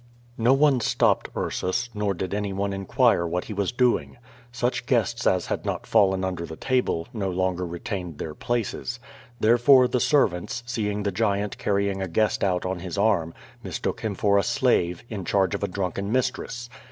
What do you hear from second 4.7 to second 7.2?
guests as had not fallen under the table,